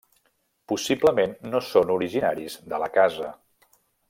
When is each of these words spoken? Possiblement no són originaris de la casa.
Possiblement 0.71 1.35
no 1.51 1.61
són 1.67 1.93
originaris 1.99 2.57
de 2.73 2.81
la 2.85 2.93
casa. 3.01 3.31